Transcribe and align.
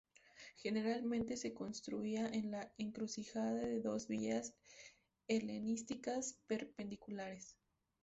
Generalmente 0.55 1.37
se 1.37 1.53
construía 1.53 2.25
en 2.25 2.49
la 2.49 2.73
encrucijada 2.79 3.53
de 3.53 3.81
dos 3.81 4.07
vías 4.07 4.51
helenísticas 5.27 6.39
perpendiculares. 6.47 7.55